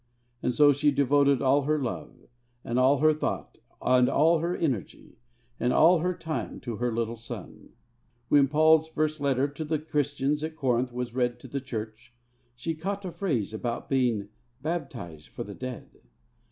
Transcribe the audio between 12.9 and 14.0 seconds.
a phrase about